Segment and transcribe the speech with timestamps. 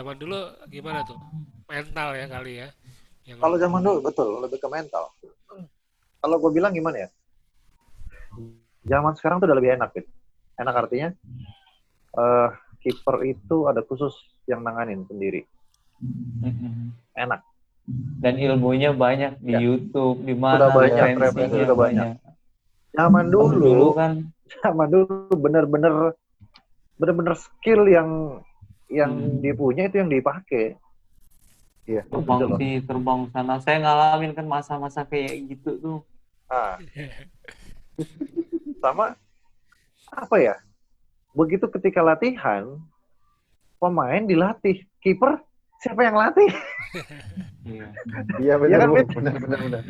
[0.00, 0.38] Zaman dulu
[0.72, 1.20] gimana tuh?
[1.68, 2.68] Mental ya kali ya.
[3.28, 5.12] Yang Kalau zaman dulu betul lebih ke mental.
[6.20, 7.08] Kalau gue bilang gimana ya?
[8.88, 10.08] Zaman sekarang tuh udah lebih enak, Fit.
[10.56, 11.12] Enak artinya
[12.10, 12.48] eh
[12.80, 14.16] kiper itu ada khusus
[14.48, 15.44] yang nanganin sendiri.
[16.00, 16.96] Mm-mm.
[17.12, 17.44] Enak.
[18.24, 19.60] Dan ilmunya banyak di Ya.
[19.60, 22.08] YouTube, di mana Udah banyak, referensinya referensi udah banyak.
[22.16, 22.96] banyak.
[22.96, 24.12] Zaman dulu, dulu kan
[24.64, 25.94] zaman dulu bener-bener
[26.96, 28.40] bener-bener skill yang
[28.90, 29.38] yang Hmm.
[29.38, 30.74] dia punya itu yang dipakai.
[31.86, 32.58] Iya, terbang loh.
[32.58, 33.54] sini, terbang sana.
[33.62, 35.98] Saya ngalamin kan masa-masa kayak gitu tuh.
[36.46, 36.76] Ah.
[38.82, 39.14] Sama
[40.10, 40.54] apa ya?
[41.30, 42.78] Begitu ketika latihan,
[43.78, 45.38] pemain dilatih, kiper
[45.80, 46.50] siapa yang latih?
[47.60, 47.92] Iya.
[48.40, 48.88] Iya benar, kan,
[49.20, 49.82] benar, benar, benar.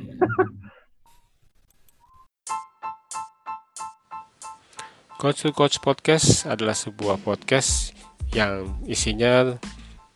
[5.22, 7.94] Coach to Coach Podcast adalah sebuah podcast
[8.30, 9.58] yang isinya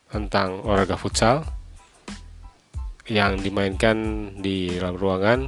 [0.08, 1.42] tentang olahraga futsal
[3.10, 5.41] yang dimainkan di dalam ruangan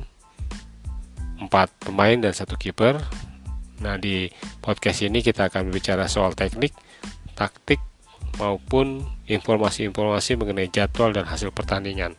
[1.40, 3.00] empat pemain dan satu kiper.
[3.80, 4.28] Nah di
[4.60, 6.72] podcast ini kita akan berbicara soal teknik,
[7.36, 7.80] taktik
[8.36, 12.12] maupun informasi-informasi mengenai jadwal dan hasil pertandingan,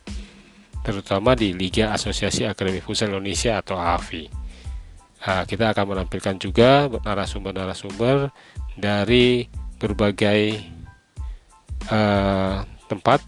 [0.82, 4.26] terutama di Liga Asosiasi Akademi Futsal Indonesia atau AFI.
[5.18, 8.30] Nah, kita akan menampilkan juga narasumber-narasumber
[8.78, 10.58] dari berbagai
[11.88, 12.56] eh,
[12.90, 13.22] tempat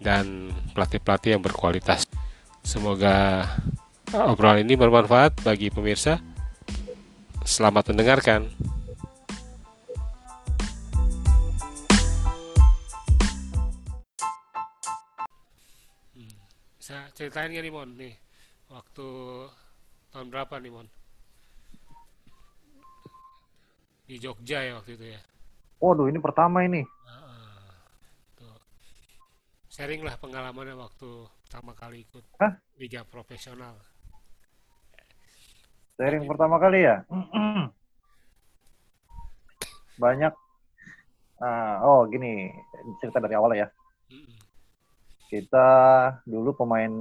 [0.00, 2.08] dan pelatih-pelatih yang berkualitas.
[2.64, 3.46] Semoga
[4.10, 6.18] eh, obrolan ini bermanfaat bagi pemirsa.
[7.44, 8.48] Selamat mendengarkan.
[16.16, 16.32] Hmm,
[16.80, 18.14] Bisa ceritain gak nih Mon nih
[18.72, 19.08] waktu
[20.14, 20.88] tahun berapa nih Mon?
[24.06, 25.31] Di Jogja ya waktu itu ya.
[25.82, 26.86] Waduh, ini pertama ini.
[28.38, 28.54] Tuh.
[29.66, 32.54] Sharing lah pengalamannya waktu pertama kali ikut Hah?
[32.78, 33.74] liga profesional.
[35.98, 37.02] Sharing pertama kali ya.
[40.02, 40.30] Banyak.
[41.42, 42.54] Ah, oh gini,
[43.02, 43.66] cerita dari awal ya.
[45.26, 45.66] Kita
[46.22, 46.94] dulu pemain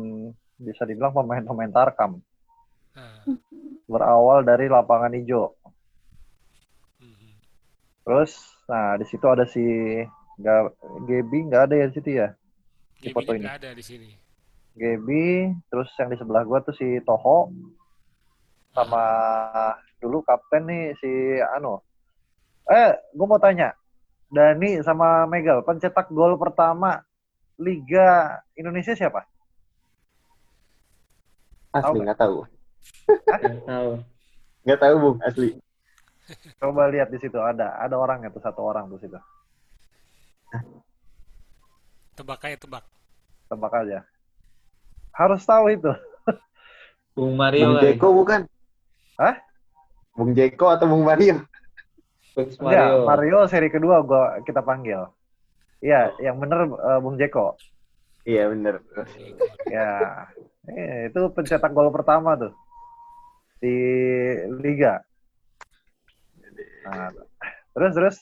[0.57, 2.17] bisa dibilang pemain-pemain Tarkam.
[2.97, 3.29] Ah,
[3.85, 5.53] Berawal dari lapangan hijau.
[8.01, 8.33] Terus,
[8.71, 9.59] nah di situ ada si
[10.39, 10.71] Ga-
[11.03, 12.31] Gebi nggak ada ya di situ ya.
[12.97, 13.45] Di Gaby foto ini.
[13.45, 14.09] ada di sini.
[14.71, 17.51] Gebi, terus yang di sebelah gua tuh si Toho,
[18.71, 19.03] sama
[19.99, 21.11] dulu kapten nih si
[21.43, 21.83] Ano.
[22.71, 23.75] Eh, gua mau tanya,
[24.31, 27.03] Dani sama Megal, pencetak gol pertama
[27.59, 29.27] Liga Indonesia siapa?
[31.75, 32.47] Asli nggak tahu.
[33.27, 33.91] Nggak tahu.
[34.63, 35.17] Nggak tahu, Bung.
[35.21, 35.49] Asli.
[36.61, 39.19] Coba lihat di situ ada, ada orang tuh satu orang tuh situ.
[42.15, 42.83] Tebak aja tebak.
[43.47, 43.99] Tebak aja.
[45.15, 45.91] Harus tahu itu.
[47.15, 47.85] Bung Mario Bung kali.
[47.91, 48.41] Jeko bukan?
[49.19, 49.35] Hah?
[50.15, 51.43] Bung Jeko atau Bung Mario?
[52.31, 53.07] Coach Enggak, Mario.
[53.07, 55.07] Mario seri kedua gua kita panggil.
[55.83, 57.59] Iya, yang bener eh, Bung Jeko.
[58.23, 58.85] Iya bener.
[59.67, 59.89] Ya,
[60.69, 62.53] eh, itu pencetak gol pertama tuh
[63.61, 63.75] di
[64.61, 65.01] Liga.
[66.85, 67.09] Nah,
[67.77, 68.15] terus terus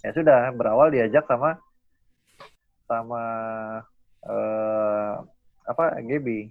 [0.00, 1.60] ya sudah berawal diajak sama
[2.86, 3.24] sama
[4.24, 5.12] eh,
[5.66, 6.48] apa Gebi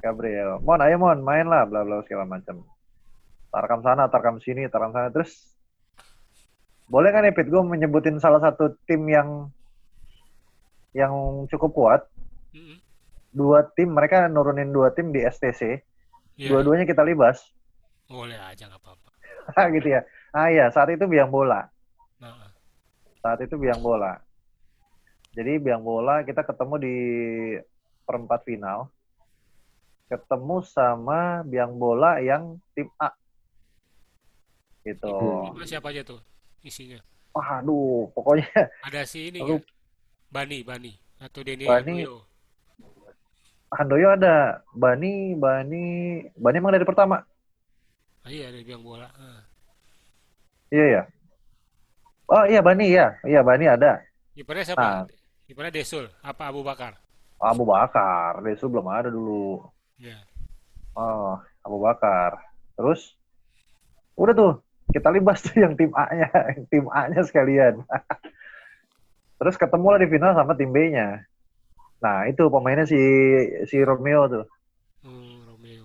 [0.00, 0.60] Gabriel.
[0.60, 2.60] Mon, ayo Mon, main lah, bla bla segala macam.
[3.48, 5.08] Tarkam sana, tarkam sini, tarkam sana.
[5.08, 5.32] Terus
[6.84, 9.48] boleh kan ya Pit, gue menyebutin salah satu tim yang
[10.92, 12.02] yang cukup kuat
[13.34, 15.82] dua tim mereka nurunin dua tim di STC
[16.34, 17.42] Iya, dua-duanya kita libas
[18.10, 19.10] boleh aja nggak apa-apa.
[19.78, 20.02] gitu ya
[20.34, 21.60] ah iya saat itu biang bola
[22.22, 22.50] Nah,
[23.22, 24.12] saat itu biang bola
[25.34, 26.94] jadi biang bola kita ketemu di
[28.06, 28.78] perempat final
[30.10, 33.10] ketemu sama biang bola yang tim A
[34.84, 35.08] gitu
[35.48, 36.20] Gimana siapa aja tuh
[36.60, 37.00] isinya?
[37.34, 38.46] waduh pokoknya
[38.84, 39.64] Ada si ini Lu- nggak?
[40.34, 40.92] Bani, Bani
[41.22, 42.02] atau Denny Bani.
[42.04, 42.14] Handoyo?
[43.74, 45.84] Handoyo ada Bani Bani
[46.36, 47.22] Bani emang dari pertama
[48.24, 49.08] Ah, iya dari biang bola.
[49.20, 49.44] Ah.
[50.72, 51.02] Iya ya
[52.30, 54.00] oh iya Bani ya iya Bani ada
[54.34, 54.82] Kipernya siapa?
[54.82, 55.02] Ah.
[55.46, 56.98] Kipernya Desul, apa Abu Bakar?
[57.38, 59.62] Abu Bakar Desu belum ada dulu
[59.98, 60.18] Ya.
[60.98, 62.38] Oh, Abu Bakar.
[62.74, 63.14] Terus
[64.18, 64.52] udah tuh
[64.90, 67.82] kita libas tuh yang tim A-nya, yang tim A-nya sekalian.
[69.38, 71.26] Terus ketemu lah di final sama tim B-nya.
[72.02, 73.00] Nah, itu pemainnya si
[73.70, 74.44] si Romeo tuh.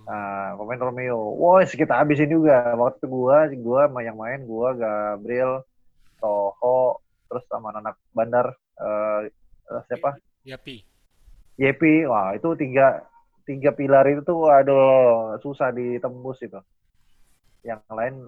[0.10, 1.38] Nah, pemain Romeo.
[1.38, 2.74] Wah, kita habisin juga.
[2.74, 5.62] Waktu gua, gua sama yang main, gua Gabriel,
[6.18, 6.98] Toho,
[7.30, 8.50] terus sama anak bandar
[8.82, 9.30] eh,
[9.70, 10.82] eh, siapa Yapi.
[11.62, 13.06] Yepi wah itu tiga
[13.46, 16.58] tiga pilar itu tuh aduh susah ditembus itu
[17.62, 18.26] yang lain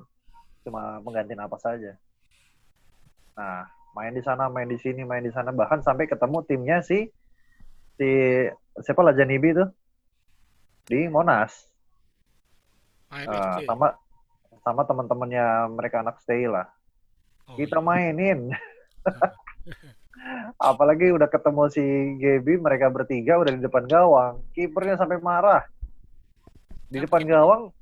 [0.62, 1.98] cuma pengganti apa saja
[3.34, 3.66] nah
[3.98, 7.10] main di sana main di sini main di sana bahkan sampai ketemu timnya si
[7.98, 8.10] si
[8.84, 9.70] siapa Lajanibi tuh
[10.86, 11.71] di Monas
[13.12, 13.68] Eh, AMFC.
[13.68, 13.88] sama
[14.64, 16.64] sama teman-temannya mereka anak stay lah.
[17.50, 17.86] Oh, kita iya.
[17.86, 18.40] mainin.
[20.62, 21.84] Apalagi udah ketemu si
[22.22, 24.40] Gaby mereka bertiga udah di depan gawang.
[24.56, 25.68] Kipernya sampai marah.
[26.88, 27.76] Di depan gawang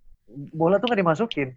[0.55, 1.49] bola tuh nggak dimasukin.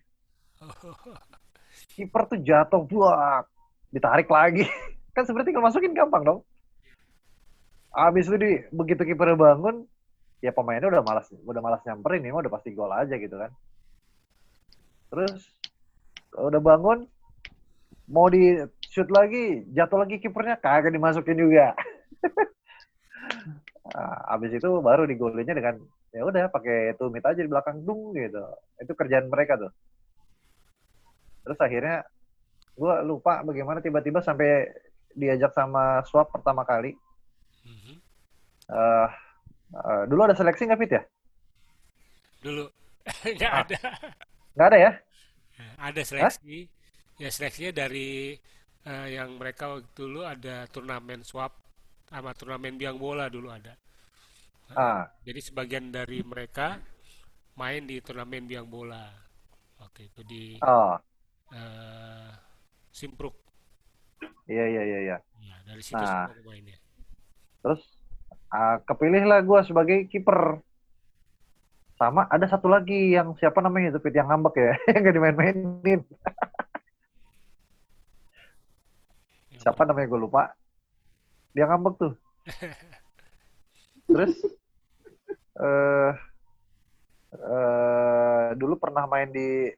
[1.96, 3.48] Kiper tuh jatuh buak
[3.88, 4.68] ditarik lagi.
[5.16, 6.40] Kan seperti kalau masukin gampang dong.
[7.92, 9.84] Abis itu di begitu kipernya bangun
[10.42, 13.50] ya pemainnya udah malas udah malas nyamperin ya udah pasti gol aja gitu kan.
[15.08, 15.40] Terus
[16.34, 17.06] udah bangun
[18.10, 18.58] mau di
[18.90, 21.72] shoot lagi jatuh lagi kipernya kagak dimasukin juga.
[23.82, 25.74] Nah, abis itu baru digolinnya dengan
[26.14, 28.40] ya udah pakai tumit aja di belakang dung gitu.
[28.78, 29.72] Itu kerjaan mereka tuh.
[31.42, 32.06] Terus akhirnya
[32.78, 34.70] gue lupa bagaimana tiba-tiba sampai
[35.12, 36.94] diajak sama swap pertama kali.
[37.66, 37.94] Mhm.
[38.70, 39.08] Eh,
[39.72, 41.02] eh, dulu ada seleksi nggak fit ya
[42.42, 42.64] Dulu
[43.36, 43.62] nggak Ah.
[43.62, 43.78] ada.
[44.56, 44.90] nggak ada ya
[45.58, 46.58] Nah, Ada seleksi.
[47.22, 48.34] Ya seleksinya dari
[48.90, 51.52] eh, yang mereka waktu dulu ada turnamen swap
[52.10, 53.74] sama turnamen biang bola dulu ada.
[54.76, 56.78] ah Jadi sebagian dari mereka
[57.60, 59.04] main di turnamen biang bola.
[59.80, 60.98] Waktu itu di oh
[61.52, 62.30] eh,
[62.92, 63.36] Simpruk.
[64.50, 66.06] iya iya iya iya Ya, dari situ Nah.
[66.06, 66.78] semua pemainnya.
[67.62, 67.91] terus
[68.52, 70.60] ah, kepilihlah gue sebagai kiper
[71.96, 76.00] sama ada satu lagi yang siapa namanya itu yang ngambek ya yang nggak dimain-mainin
[79.62, 80.42] siapa namanya gue lupa
[81.56, 82.12] dia ngambek tuh
[84.10, 84.34] terus
[85.64, 86.12] eh
[87.32, 89.72] eh dulu pernah main di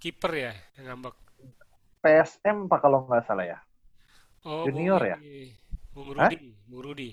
[0.00, 1.16] kiper ya yang ngambek.
[2.00, 3.58] PSM pak kalau nggak salah ya
[4.40, 5.18] Oh, Junior Bung ya?
[5.92, 6.08] Bung?
[6.16, 7.10] Rudi, Bung Rudi.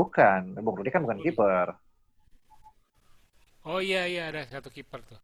[0.00, 1.76] Bukan Bung Rudi kan bukan kiper
[3.68, 5.20] Oh iya iya ada satu kiper tuh.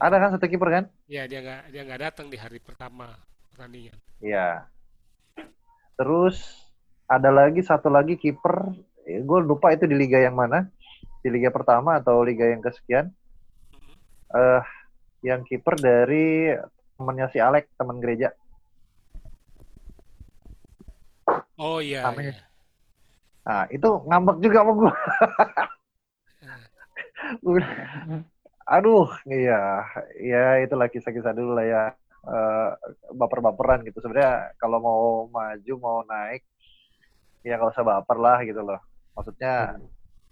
[0.00, 3.12] ada kan satu kiper kan Ya dia nggak dia nggak datang di hari pertama
[3.56, 3.96] pertandingan.
[4.20, 4.68] Iya.
[5.96, 6.36] Terus
[7.08, 8.68] ada lagi satu lagi kiper,
[9.08, 10.68] gue lupa itu di liga yang mana,
[11.24, 13.08] di liga pertama atau liga yang kesekian.
[14.28, 14.62] Eh,
[15.24, 16.52] yang kiper dari
[17.00, 18.36] temannya si Alek, teman gereja.
[21.56, 22.04] Oh iya.
[22.04, 22.36] Namanya.
[22.36, 22.55] iya.
[23.46, 24.92] Nah, itu ngambek juga sama gue.
[28.66, 29.86] Aduh, iya,
[30.18, 31.84] ya itulah kisah-kisah dulu lah ya.
[32.26, 32.70] Eh,
[33.14, 34.02] baper-baperan gitu.
[34.02, 36.42] Sebenarnya kalau mau maju, mau naik,
[37.46, 38.82] ya nggak usah baper lah gitu loh.
[39.14, 39.78] Maksudnya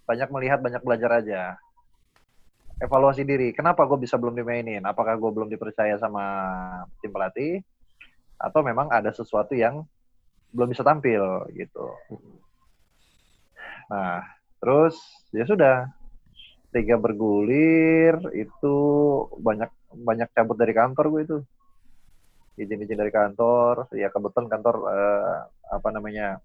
[0.03, 1.55] banyak melihat, banyak belajar aja.
[2.83, 3.55] Evaluasi diri.
[3.55, 4.83] Kenapa gue bisa belum dimainin?
[4.83, 6.27] Apakah gue belum dipercaya sama
[6.99, 7.63] tim pelatih?
[8.43, 9.87] Atau memang ada sesuatu yang
[10.51, 11.23] belum bisa tampil
[11.55, 11.95] gitu.
[13.91, 14.25] Nah,
[14.61, 14.97] terus
[15.35, 15.89] ya sudah.
[16.75, 18.77] Tiga bergulir itu
[19.39, 21.39] banyak banyak cabut dari kantor gue itu.
[22.59, 25.39] Izin-izin dari kantor ya kebetulan kantor eh,
[25.71, 26.43] apa namanya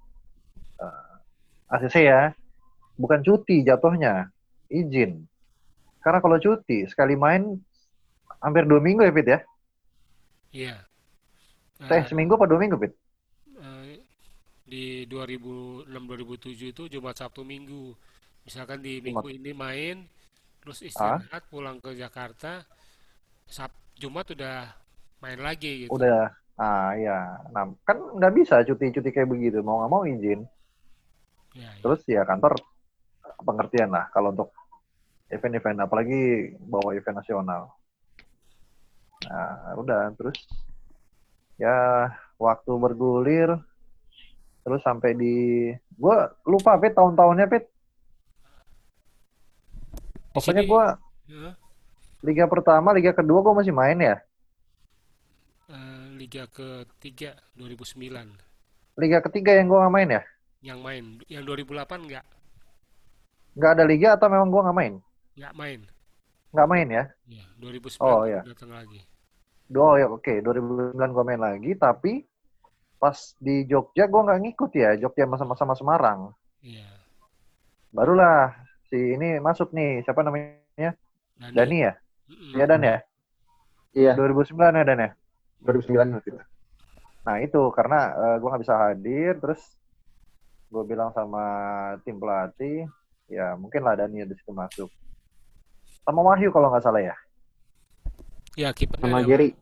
[0.77, 2.22] eh, ACC ya.
[3.00, 4.29] Bukan cuti jatuhnya
[4.69, 5.25] izin.
[6.03, 7.58] Karena kalau cuti sekali main
[8.39, 9.39] hampir dua minggu ya Fit ya?
[10.53, 10.75] Iya.
[11.89, 12.93] eh Eh, seminggu apa dua minggu Fit?
[12.93, 12.98] eh,
[14.69, 17.91] di 2006 2007 itu Jumat Sabtu Minggu.
[18.45, 19.25] Misalkan di Jumat.
[19.25, 19.97] minggu ini main
[20.59, 22.61] terus istirahat pulang ke Jakarta
[23.47, 24.69] Sab Jumat udah
[25.23, 25.91] main lagi gitu.
[25.95, 30.43] udah ah ya nah kan nggak bisa cuti-cuti kayak begitu mau nggak mau izin
[31.57, 31.81] Ya, ya.
[31.81, 32.61] terus ya kantor
[33.41, 34.53] pengertian lah kalau untuk
[35.33, 37.73] event-event apalagi bawa event nasional
[39.25, 40.38] nah udah terus
[41.57, 42.05] ya
[42.38, 43.57] waktu bergulir
[44.69, 45.33] terus sampai di
[45.73, 47.65] gue lupa Pit tahun-tahunnya Pit
[50.31, 50.85] pokoknya gue
[51.29, 51.53] Ya,
[52.21, 54.17] liga pertama liga kedua gue masih main ya
[55.69, 58.33] eh, Liga ketiga 2009
[58.97, 60.21] liga ketiga yang gue nggak main ya
[60.59, 61.23] yang main.
[61.31, 62.25] Yang 2008 nggak
[63.55, 64.93] nggak ada liga atau memang gue nggak main
[65.38, 65.79] nggak main.
[66.51, 68.41] nggak main ya Ya, 2009 Oh, iya.
[68.45, 69.01] datang lagi.
[69.69, 72.25] Oh ya oke 2009 gue main lagi tapi
[72.99, 76.85] pas di Jogja gue nggak ngikut ya Jogja sama-sama Semarang Iya.
[77.89, 78.51] barulah
[78.85, 80.91] si ini masuk nih siapa namanya
[81.39, 81.55] Dani.
[81.55, 81.93] Dani ya
[82.29, 82.51] Mm-mm.
[82.53, 82.97] Iya Dan ya
[83.89, 85.09] Iya, 2009 ya Dan ya
[85.65, 86.39] 2009 waktu itu.
[87.25, 87.99] Nah itu karena
[88.37, 89.59] gue nggak bisa hadir, terus
[90.69, 91.43] gue bilang sama
[92.05, 92.85] tim pelatih,
[93.25, 94.87] ya mungkin lah Dani di situ masuk.
[96.05, 97.15] Sama Wahyu kalau nggak salah ya,
[98.53, 99.57] Ya kipernya Sama Gary.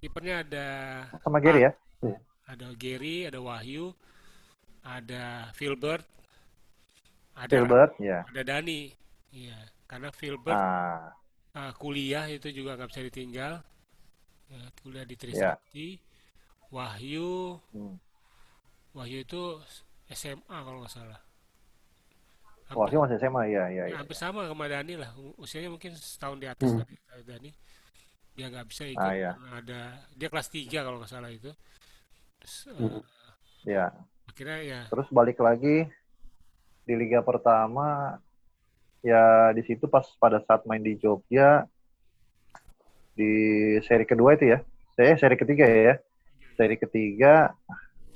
[0.00, 0.66] kipernya ada
[1.20, 1.72] sama Gary ya.
[2.50, 3.94] Ada Gary, ada Wahyu,
[4.82, 6.02] ada Filbert,
[7.38, 8.26] ada Gilbert, ya.
[8.26, 8.90] ada Dani.
[9.30, 11.14] Iya, karena Filbert Nah,
[11.54, 13.52] uh, kuliah itu juga nggak bisa ditinggal.
[14.50, 15.20] Ya, kuliah di Ya.
[15.22, 15.88] Trisakti.
[16.70, 17.96] Wahyu, hmm.
[18.94, 19.42] Wahyu itu
[20.10, 21.20] SMA kalau nggak salah.
[22.70, 23.96] Hampir, Wahyu masih SMA, ya, ya, ya, ya.
[23.98, 25.10] hampir sama sama Dani lah.
[25.38, 26.82] Usianya mungkin setahun di atas Hmm.
[27.26, 27.50] Dani.
[28.34, 29.32] Dia nggak bisa ikut Ah, ya.
[29.54, 29.80] ada
[30.14, 31.50] dia kelas 3 kalau nggak salah itu.
[32.40, 33.02] Terus uh, Hmm.
[33.64, 33.86] ya.
[34.30, 35.84] akhirnya ya Terus balik lagi
[36.88, 38.16] di Liga Pertama,
[39.04, 41.68] ya di situ pas pada saat main di Jogja
[43.12, 43.32] di
[43.84, 44.58] seri kedua itu ya,
[44.96, 45.94] saya seri ketiga ya,
[46.56, 47.52] seri ketiga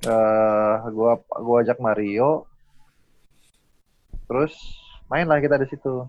[0.04, 2.48] eh gua gua ajak Mario,
[4.24, 4.52] terus
[5.08, 6.08] mainlah kita di situ.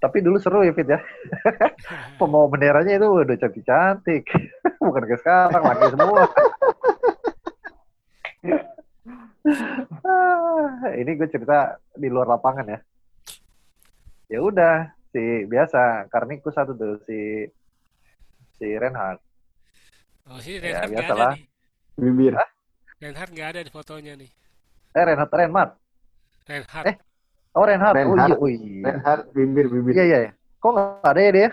[0.00, 1.00] Tapi dulu seru ya Fit ya,
[2.20, 4.24] pembawa benderanya itu udah cantik-cantik,
[4.84, 6.24] bukan kayak sekarang laki semua.
[10.04, 12.78] Ah, ini gue cerita di luar lapangan ya.
[14.30, 17.48] Ya udah, si biasa Karnikus satu tuh si
[18.60, 19.18] si Renhard.
[20.30, 21.42] oh sih Ya, Reinhard nggak ada nih.
[21.98, 22.32] Bibir.
[23.00, 24.30] Reinhard nggak ada di fotonya nih.
[24.94, 25.72] Eh Renhard Renhard.
[26.46, 26.86] Reinhard.
[26.86, 26.96] Eh,
[27.50, 27.96] Oh Renhard.
[27.98, 28.86] Oh iya, oh iya.
[28.86, 29.92] Reinhard bibir bibir.
[29.98, 30.18] Iya iya.
[30.28, 30.32] iya.
[30.62, 31.50] Kok nggak ada ya dia?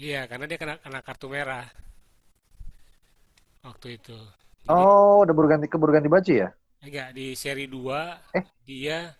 [0.00, 1.64] Iya, karena dia kena kena kartu merah
[3.64, 4.16] waktu itu.
[4.66, 6.50] Oh, udah baru ganti keburu ganti baju ya?
[6.80, 7.84] enggak di seri 2
[8.32, 8.44] Eh.
[8.64, 9.12] dia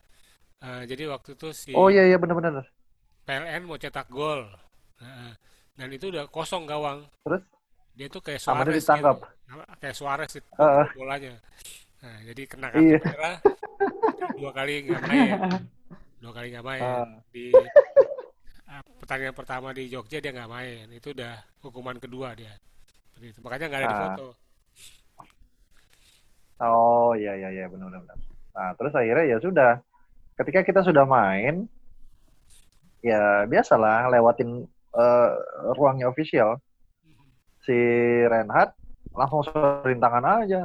[0.59, 2.65] eh, jadi waktu itu si Oh iya iya benar-benar.
[3.23, 4.49] PLN mau cetak gol.
[4.97, 5.37] Nah,
[5.75, 7.05] dan itu udah kosong gawang.
[7.23, 7.45] Terus
[7.93, 9.17] Dia tuh kayak Suarez ditangkap.
[9.21, 9.61] gitu.
[9.77, 10.87] Kayak Suarez itu Heeh.
[10.95, 11.35] bolanya.
[12.01, 12.99] Nah, jadi kena kartu Iya.
[13.03, 13.37] merah
[14.41, 15.31] dua kali nggak main.
[16.17, 16.81] Dua kali nggak main.
[16.83, 17.05] Ah.
[17.29, 17.45] Di
[18.67, 20.85] ah, pertandingan pertama di Jogja dia nggak main.
[20.91, 22.57] Itu udah hukuman kedua dia.
[23.39, 24.03] Makanya nggak ada di Ah.
[24.09, 24.27] foto.
[26.61, 28.17] Oh iya iya iya benar-benar.
[28.53, 29.81] Nah terus akhirnya ya sudah.
[30.37, 31.69] Ketika kita sudah main,
[33.05, 34.65] ya biasalah lewatin
[34.97, 35.31] eh,
[35.77, 36.61] ruangnya official.
[37.65, 37.77] Si
[38.29, 38.73] Renhard
[39.17, 40.63] langsung serintangan aja.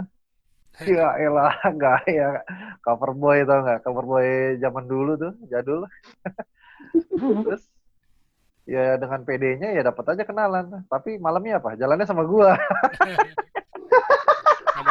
[0.83, 2.43] Ya elah gaya
[2.83, 5.87] cover boy tau nggak cover boy zaman dulu tuh jadul.
[7.47, 7.63] Terus
[8.67, 10.83] ya dengan PD-nya ya dapat aja kenalan.
[10.91, 11.79] Tapi malamnya apa?
[11.79, 12.59] Jalannya sama gua.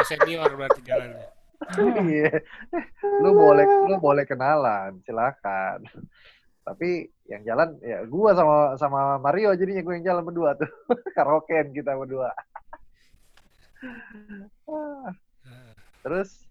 [0.05, 1.29] Senior berarti jalannya.
[2.05, 2.43] Iya.
[3.23, 5.87] lu boleh lu boleh kenalan, silakan.
[6.67, 10.67] Tapi yang jalan ya gua sama sama Mario jadinya gue yang jalan berdua tuh.
[11.15, 12.35] Karaokean kita berdua.
[14.67, 15.09] Ah.
[16.03, 16.43] Terus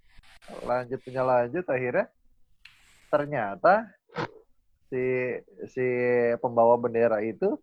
[0.64, 2.08] lanjut punya lanjut akhirnya
[3.12, 3.92] ternyata
[4.88, 5.04] si
[5.70, 5.86] si
[6.40, 7.56] pembawa bendera itu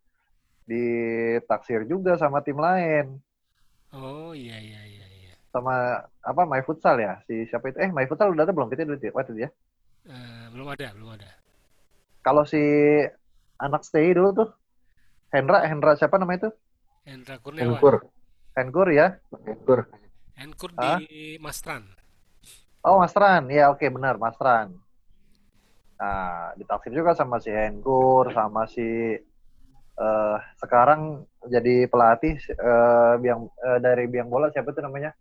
[0.65, 3.19] ditaksir juga sama tim lain
[3.91, 4.90] Oh iya iya iya.
[5.53, 5.73] Sama
[6.23, 8.97] apa My Futsal ya si siapa itu eh My Futsal udah ada belum kita dulu
[9.17, 9.51] waktu itu ya
[10.09, 11.29] Eh, belum ada, belum ada.
[12.25, 12.57] kalau si
[13.61, 14.49] anak stay dulu tuh
[15.33, 16.49] Hendra Hendra siapa namanya itu
[17.07, 17.83] Hendra Kurniawan.
[17.83, 17.95] Enkur.
[18.57, 19.07] Henkur ya.
[20.43, 20.99] Enkur Hah?
[20.99, 21.83] di Mastran.
[22.87, 24.67] oh Mastran ya oke benar Mastran
[26.01, 28.81] nah ditaksir juga sama si Henkur sama si
[30.01, 31.01] eh sekarang
[31.53, 32.35] jadi pelatih
[32.67, 35.11] eh biang eh, dari biang bola siapa tuh namanya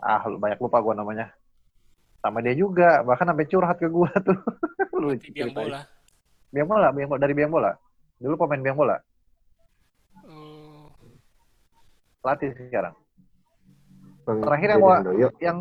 [0.00, 1.28] ah lu- banyak lupa gua namanya
[2.20, 4.36] sama dia juga bahkan sampai curhat ke gua tuh
[5.16, 5.80] Di biang bola.
[6.50, 7.70] biang bola biang bola dari biang bola
[8.16, 8.96] dulu pemain biang bola
[10.22, 10.90] Oh,
[12.20, 12.92] pelatih sekarang
[14.22, 15.28] Bang Terakhir yang gua- Handoyo.
[15.38, 15.58] yang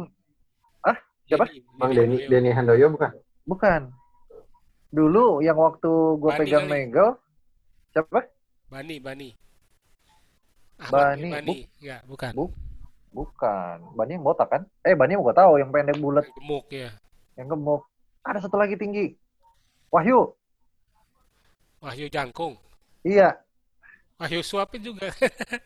[1.25, 1.45] Siapa?
[1.45, 2.89] Denny- Bang Denny Denny Handoyo.
[2.89, 3.11] Bukan?
[3.45, 3.81] bukan
[4.89, 6.89] dulu yang waktu gua Bani pegang kali.
[6.89, 7.09] Megel
[7.89, 8.19] siapa
[8.67, 9.29] Bani, Bani.
[10.77, 11.55] Ahmad Bani, Bani.
[11.77, 12.31] Enggak, bukan.
[12.33, 12.53] Bu-
[13.09, 16.65] bukan Bani yang botak kan eh Bani yang gua tahu yang pendek bulat Yang Gemuk
[16.69, 16.89] ya.
[17.35, 17.81] yang gemuk
[18.21, 19.17] ada satu lagi tinggi
[19.89, 20.29] Wahyu
[21.79, 22.59] Wahyu Jangkung.
[23.01, 23.39] iya
[24.15, 25.07] Wahyu Suapin juga.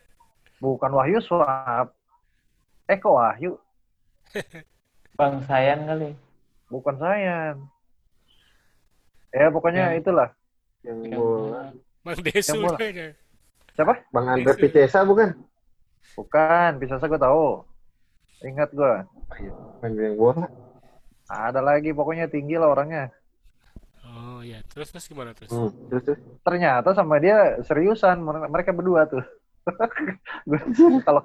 [0.64, 1.92] bukan Wahyu Suap
[2.86, 3.58] eh kok Wahyu
[5.18, 6.16] Bang sayang kali.
[6.68, 7.56] bukan Sayan
[9.30, 10.30] ya pokoknya Yang- itulah
[10.82, 11.62] Yang Yang bola.
[12.04, 12.78] Bang Desu bola.
[12.78, 13.08] juga.
[13.74, 14.54] siapa Bang Andre.
[14.54, 15.34] Picesa bukan?
[16.14, 17.46] Bukan bisa saya gua tahu
[18.44, 19.08] ingat gua
[19.82, 20.46] Main yang bola.
[21.26, 23.10] ada lagi pokoknya tinggi lah orangnya
[24.04, 25.50] Oh iya, terus terus gimana terus?
[25.50, 25.74] Hmm.
[25.90, 26.20] Terus terus.
[26.46, 29.24] ternyata sama dia seriusan mer- mereka berdua tuh
[30.50, 31.22] Gua- kalau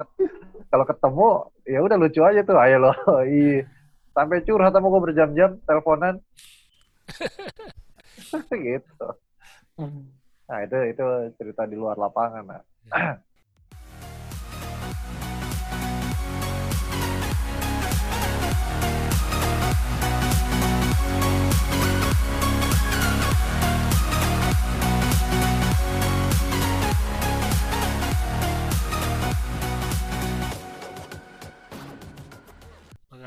[0.68, 1.28] kalau ketemu
[1.66, 2.92] ya udah lucu aja tuh ayo lo
[3.28, 3.66] iya
[4.14, 6.18] sampai curhat sama gue berjam-jam teleponan
[8.66, 9.06] gitu
[10.49, 11.04] nah itu itu
[11.37, 12.62] cerita di luar lapangan nah.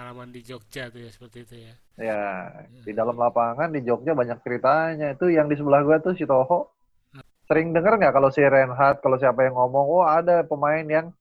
[0.01, 1.73] Pengalaman di Jogja tuh ya seperti itu ya.
[2.01, 2.21] Ya
[2.81, 5.13] di dalam lapangan di Jogja banyak ceritanya.
[5.13, 6.73] Itu yang di sebelah gue tuh si Toho.
[7.45, 11.13] Sering denger nggak kalau si Renhat kalau siapa yang ngomong oh ada pemain yang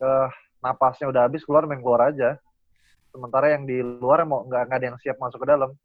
[0.00, 0.28] eh,
[0.64, 2.40] napasnya udah habis keluar main keluar aja.
[3.12, 5.76] Sementara yang di luar mau nggak nggak ada yang siap masuk ke dalam.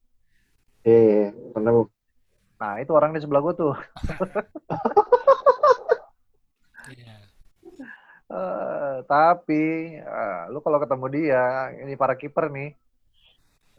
[0.87, 1.83] Iya, iya, pernah bu.
[2.57, 3.75] nah itu orang di sebelah gue tuh.
[6.87, 7.26] Iya.
[8.27, 12.75] Eh, tapi eh, lu kalau ketemu dia ini para kiper nih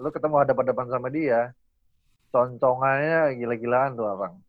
[0.00, 1.52] lu ketemu hadapan-hadapan sama dia
[2.32, 4.40] concongannya gila-gilaan tuh abang.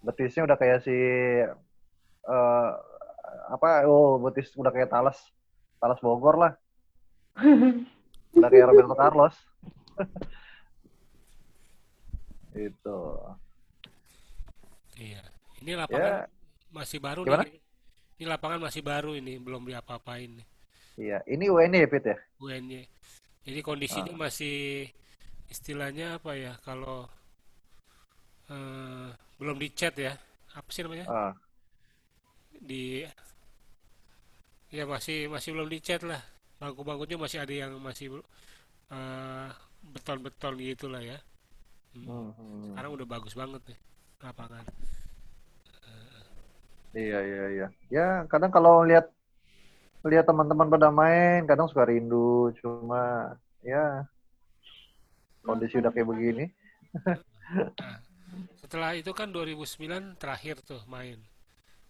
[0.00, 0.96] Betisnya udah kayak si
[2.24, 2.70] eh,
[3.52, 5.20] apa oh betis udah kayak Talas
[5.76, 6.52] Talas Bogor lah.
[8.32, 9.36] Udah kayak Roberto Carlos.
[12.56, 13.00] Itu.
[14.96, 15.20] Iya.
[15.60, 16.24] Ini lapangan ya
[16.72, 17.44] masih baru Gimana?
[17.46, 17.60] nih.
[18.20, 20.46] Ini lapangan masih baru ini, belum diapa-apain nih.
[21.00, 22.82] iya ini UNY ya Pit ya UN-nya.
[23.42, 24.86] Jadi kondisinya masih
[25.48, 26.52] istilahnya apa ya?
[26.62, 27.08] Kalau
[28.52, 29.08] eh,
[29.40, 30.12] belum dicat ya.
[30.52, 31.06] Apa sih namanya?
[31.08, 31.32] Ah,
[32.52, 33.08] Di
[34.72, 36.20] ya masih masih belum dicat lah.
[36.60, 38.20] Bangku-bangkunya masih ada yang masih
[38.92, 39.48] eh,
[39.82, 41.18] beton-beton gitu lah ya.
[41.96, 42.06] Hmm.
[42.06, 42.62] hmm, hmm.
[42.72, 43.78] Sekarang udah bagus banget nih
[44.22, 44.64] lapangan.
[46.92, 47.66] Iya iya iya.
[47.88, 49.08] Ya kadang kalau lihat
[50.04, 52.52] lihat teman-teman pada main, kadang suka rindu.
[52.60, 54.04] Cuma ya
[55.42, 56.44] kondisi udah kayak begini.
[57.56, 57.98] Nah,
[58.62, 61.18] setelah itu kan 2009 terakhir tuh main.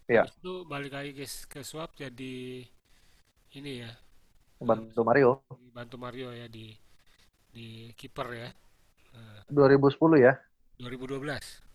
[0.07, 0.27] Iya.
[0.27, 2.67] Itu balik lagi ke, ke swap jadi
[3.53, 3.91] ini ya,
[4.59, 5.43] Bantu Mario.
[5.71, 6.73] bantu Mario ya di
[7.53, 8.49] di kiper ya.
[9.13, 10.33] Nah, 2010 ya.
[10.81, 11.72] 2012.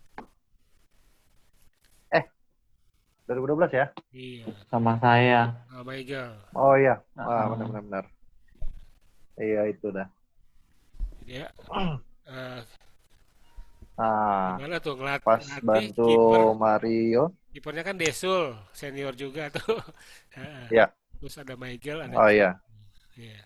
[3.29, 3.85] 2012 ya.
[4.09, 5.53] Iya, sama saya.
[5.69, 6.33] nah, Michael.
[6.57, 6.97] Oh iya.
[7.13, 7.45] Wah, Ah.
[7.53, 8.05] benar benar benar.
[9.37, 10.07] Iya itu dah.
[11.21, 11.47] Jadi ya,
[12.33, 12.61] eh,
[13.99, 17.23] Ah, gimana tuh ngelat pas ngelatih bantu kiper Mario.
[17.51, 19.77] kipernya kan Desul senior juga tuh.
[20.33, 20.65] Heeh.
[20.73, 20.85] Iya.
[21.19, 22.55] Terus ada Michael, ada Oh iya.
[23.13, 23.43] iya.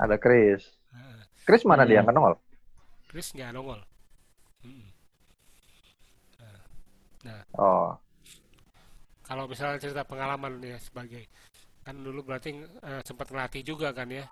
[0.00, 0.64] Ada Chris.
[0.90, 1.20] Heeh.
[1.46, 2.02] Chris mana dia Iya.
[2.02, 2.34] yang nongol?
[3.06, 3.78] Chris nggak nongol.
[7.56, 7.94] Oh.
[9.24, 11.24] Kalau misalnya cerita pengalaman ya sebagai
[11.84, 14.24] kan dulu berarti eh, sempat ngelatih juga kan ya.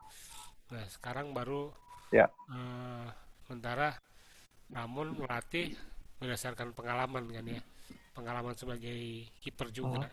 [0.72, 1.72] Nah sekarang baru
[2.12, 2.28] Ya.
[2.28, 3.08] eh,
[3.48, 3.96] sementara
[4.72, 5.72] namun melatih
[6.20, 7.60] berdasarkan pengalaman kan ya.
[8.12, 10.12] Pengalaman sebagai kiper juga.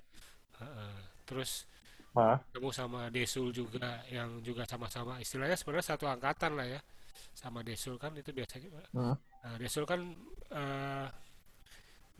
[0.60, 0.96] Heeh.
[1.28, 1.68] Terus
[2.16, 2.40] Hah?
[2.50, 6.82] ketemu sama Desul juga yang juga sama-sama istilahnya sebenarnya satu angkatan lah ya
[7.36, 8.72] sama Desul kan itu biasanya.
[8.96, 9.16] Hmm.
[9.16, 10.02] Nah, Desul kan
[10.52, 11.08] eh,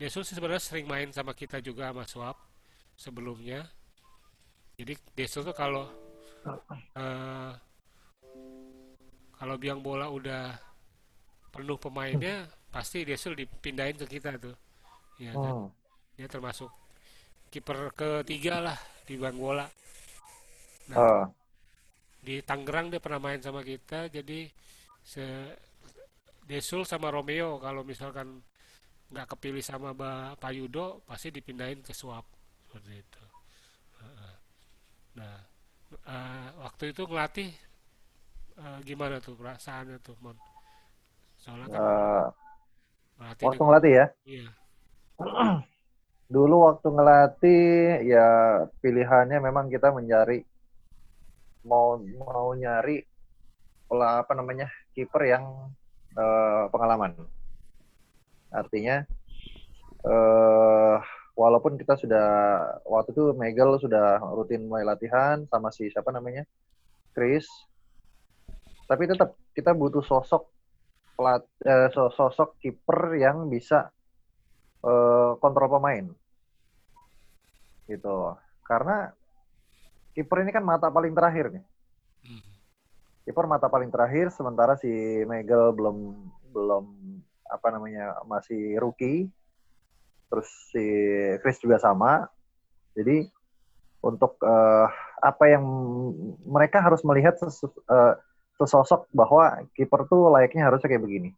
[0.00, 2.40] Desul sih sebenarnya sering main sama kita juga sama Swap
[2.96, 3.68] sebelumnya.
[4.80, 5.84] Jadi Desul tuh kalau
[6.96, 7.52] eh,
[9.36, 10.56] kalau biang bola udah
[11.52, 14.56] penuh pemainnya pasti Desul dipindahin ke kita tuh.
[15.20, 15.68] Ya kan?
[15.68, 15.68] Hmm.
[16.16, 16.72] Dia termasuk
[17.52, 19.68] kiper ketiga lah di bang bola.
[20.90, 21.24] Nah, Oh.
[22.20, 24.48] di Tangerang dia pernah main sama kita jadi
[25.04, 25.24] se
[26.44, 28.42] Desul sama Romeo kalau misalkan
[29.12, 29.90] nggak kepilih sama
[30.42, 32.26] Pak Yudo pasti dipindahin ke Swap
[32.66, 33.22] seperti itu.
[35.18, 35.36] Nah
[36.14, 37.50] eh, waktu itu ngelatih
[38.62, 40.36] eh, gimana tuh perasaannya tuh Mon?
[41.42, 42.32] Soalnya kan Eh,
[43.18, 44.04] ngelatih waktu ngelatih ya.
[44.24, 44.48] iya.
[46.34, 47.62] Dulu waktu ngelatih
[48.12, 48.26] ya
[48.82, 50.38] pilihannya memang kita mencari
[51.68, 51.88] mau
[52.20, 52.96] mau nyari
[53.88, 55.44] pola apa namanya kiper yang
[56.20, 57.12] eh, pengalaman.
[58.50, 59.06] Artinya
[60.00, 60.98] eh
[61.36, 62.28] walaupun kita sudah
[62.84, 66.44] waktu itu Megel sudah rutin mulai latihan sama si siapa namanya?
[67.16, 67.48] Chris,
[68.86, 70.46] tapi tetap kita butuh sosok
[71.16, 73.88] pelat eh, so- sosok kiper yang bisa
[74.84, 76.06] eh, kontrol pemain.
[77.88, 78.16] Gitu.
[78.62, 79.10] Karena
[80.14, 81.64] kiper ini kan mata paling terakhir nih.
[82.20, 82.44] Hmm.
[83.24, 84.90] kiper mata paling terakhir sementara si
[85.24, 86.20] Megel belum
[86.52, 86.84] belum
[87.50, 89.28] apa namanya masih rookie
[90.30, 90.84] terus si
[91.42, 92.30] Chris juga sama.
[92.94, 93.26] Jadi
[94.00, 94.86] untuk eh,
[95.20, 95.64] apa yang
[96.46, 98.14] mereka harus melihat sesu- eh,
[98.56, 101.30] sesosok bahwa kiper tuh layaknya harusnya kayak begini.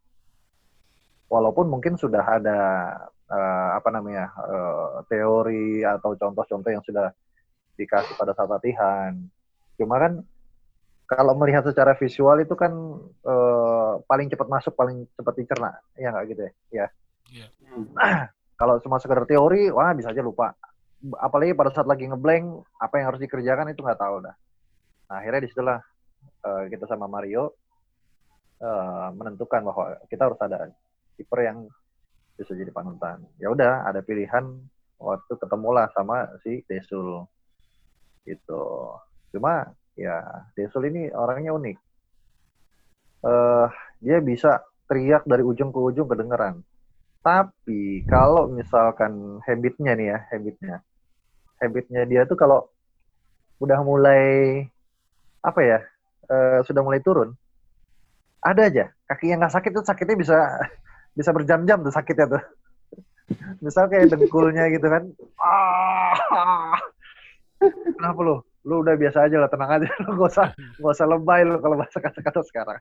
[1.27, 2.59] Walaupun mungkin sudah ada
[3.27, 7.09] eh, apa namanya eh, teori atau contoh-contoh yang sudah
[7.75, 9.17] dikasih pada saat latihan.
[9.75, 10.21] Cuma kan
[11.03, 12.71] kalau melihat secara visual itu kan
[13.23, 16.51] eh, paling cepat masuk, paling cepat dicerna, ya nggak gitu ya?
[16.71, 16.87] Ya.
[17.33, 17.47] Iya.
[18.59, 20.55] kalau cuma sekedar teori, wah bisa aja lupa.
[21.19, 24.35] Apalagi pada saat lagi ngeblank, apa yang harus dikerjakan itu nggak tahu dah.
[25.11, 25.79] Nah, akhirnya di situlah
[26.23, 27.59] eh, kita sama Mario
[28.63, 30.71] eh, menentukan bahwa kita harus ada
[31.19, 31.67] kiper yang
[32.39, 33.21] bisa jadi panutan.
[33.37, 34.47] Ya udah, ada pilihan
[34.97, 37.27] waktu ketemulah sama si Desul.
[38.23, 38.63] Gitu.
[39.35, 40.17] Cuma ya
[40.57, 41.77] Desul ini orangnya unik.
[43.23, 43.67] eh
[44.03, 46.59] dia bisa teriak dari ujung ke ujung kedengeran.
[47.23, 50.75] Tapi kalau misalkan habitnya nih ya, habitnya,
[51.61, 52.67] habitnya dia tuh kalau
[53.63, 54.23] udah mulai
[55.43, 55.79] apa ya,
[56.31, 57.31] eh, sudah mulai turun,
[58.43, 60.37] ada aja kaki yang nggak sakit tuh sakitnya bisa
[61.17, 62.43] bisa berjam-jam tuh sakitnya tuh.
[63.63, 65.03] Misal kayak dengkulnya gitu kan,
[65.47, 66.75] ah,
[67.95, 68.35] kenapa lu?
[68.63, 71.75] Lu udah biasa aja lah, tenang aja, lu gak usah gak usah lebay lu kalau
[71.75, 72.79] bahasa kata-kata sekarang.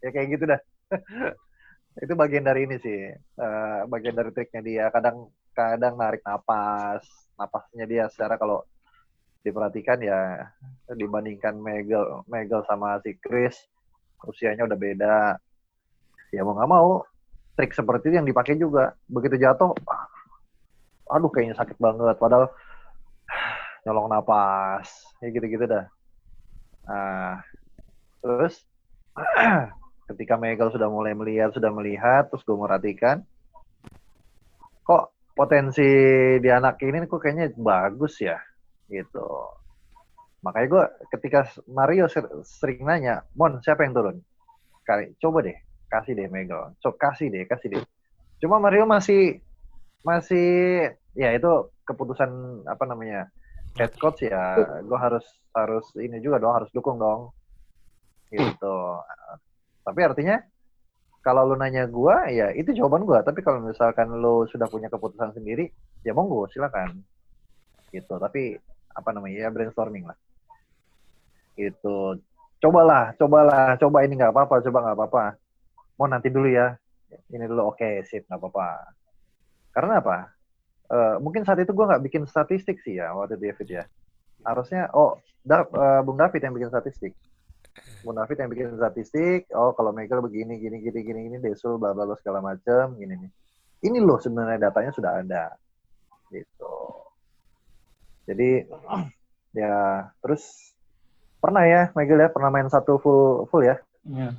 [0.00, 0.60] Ya kayak gitu dah.
[2.04, 4.84] itu bagian dari ini sih eh, bagian dari triknya dia.
[4.94, 7.02] Kadang kadang narik napas
[7.34, 8.04] napasnya dia.
[8.12, 8.62] Secara kalau
[9.46, 10.42] diperhatikan ya
[10.90, 13.54] dibandingkan Megel Megel sama si Chris
[14.26, 15.18] usianya udah beda.
[16.34, 17.06] Ya mau nggak mau
[17.56, 18.92] trik seperti itu yang dipakai juga.
[19.08, 19.72] Begitu jatuh
[21.06, 22.16] aduh kayaknya sakit banget.
[22.18, 22.50] Padahal
[23.86, 24.90] nyolong napas
[25.22, 25.86] ya gitu-gitu dah
[26.86, 27.38] nah
[28.22, 28.54] terus
[30.10, 33.26] ketika Michael sudah mulai melihat, sudah melihat, terus gue merhatikan,
[34.86, 35.84] kok potensi
[36.38, 38.38] di anak ini kok kayaknya bagus ya,
[38.86, 39.26] gitu.
[40.46, 40.84] Makanya gue
[41.18, 44.16] ketika Mario ser- sering nanya, Mon siapa yang turun?
[44.86, 45.56] Kali, coba deh,
[45.90, 47.84] kasih deh Michael, coba kasih deh, kasih deh.
[48.38, 49.42] Cuma Mario masih
[50.06, 50.46] masih
[51.18, 51.50] ya itu
[51.82, 52.30] keputusan
[52.70, 53.26] apa namanya
[53.76, 57.32] head coach ya, gue harus harus ini juga dong, harus dukung dong,
[58.28, 59.00] gitu.
[59.86, 60.42] Tapi artinya
[61.26, 63.22] kalau lu nanya gua ya itu jawaban gua.
[63.26, 65.70] Tapi kalau misalkan lu sudah punya keputusan sendiri
[66.06, 67.02] ya monggo silakan.
[67.90, 68.14] Gitu.
[68.14, 68.54] Tapi
[68.94, 70.18] apa namanya ya brainstorming lah.
[71.58, 72.22] Gitu.
[72.62, 73.74] Cobalah cobalah.
[73.74, 75.24] Coba ini nggak apa-apa coba nggak apa-apa.
[75.98, 76.74] Mau nanti dulu ya.
[77.30, 78.68] Ini dulu oke sip nggak apa-apa.
[79.74, 80.35] Karena apa
[80.86, 83.84] Eh, mungkin saat itu gua nggak bikin statistik sih ya waktu itu David ya
[84.46, 87.12] harusnya oh Da- eh, Bung David yang bikin statistik
[88.06, 91.90] Bung David yang bikin statistik, oh kalau Michael begini, gini, gini, gini, gini, Desul, bla
[91.90, 93.30] bla segala macam, gini nih.
[93.82, 95.50] Ini loh sebenarnya datanya sudah ada,
[96.30, 96.74] gitu.
[98.30, 98.62] Jadi
[99.58, 100.74] ya terus
[101.42, 103.82] pernah ya Michael ya pernah main satu full full ya.
[104.06, 104.38] Iya.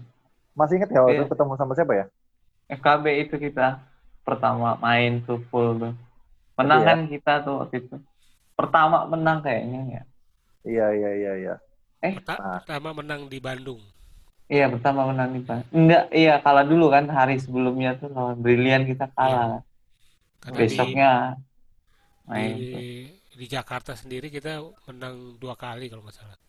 [0.55, 2.05] Masih ingat ya waktu ketemu sama siapa ya?
[2.71, 3.83] FKB itu kita
[4.23, 5.93] pertama main tuh full tuh.
[6.57, 6.87] Menang Iya.
[6.89, 7.95] kan kita tuh waktu itu.
[8.57, 10.03] Pertama menang kayaknya ya.
[10.65, 11.55] Iya iya iya iya.
[11.97, 12.59] Perta- Ah.
[12.59, 13.81] pertama menang di Bandung.
[14.47, 15.59] Iya pertama menang nih Pak.
[15.69, 19.61] Enggak, iya kalah dulu kan hari sebelumnya tuh lawan Brilian kita kalah.
[20.39, 22.81] Karena Besoknya di, main di, tuh.
[23.37, 26.39] di Jakarta sendiri kita menang dua kali kalau nggak salah.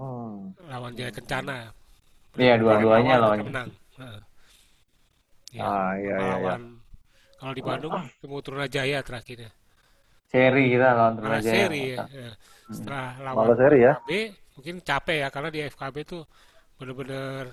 [0.00, 0.56] Hmm.
[0.64, 1.70] Lawan Jaya Kencana.
[2.34, 3.38] Iya, dua-duanya lawan.
[3.44, 3.68] menang.
[4.00, 4.20] Heeh.
[5.50, 6.34] Ya, Ah iya iya.
[6.40, 6.54] iya.
[7.40, 9.50] Kalau di Bandung temu Trunajaya terakhirnya.
[10.30, 11.66] Seri kita lawan Trunajaya.
[11.66, 12.02] seri ya.
[12.22, 12.30] ya.
[12.76, 13.94] Setelah lawan Malah seri ya.
[14.06, 14.10] FKB
[14.56, 16.22] mungkin capek ya karena di FKB tuh
[16.78, 17.44] bener-bener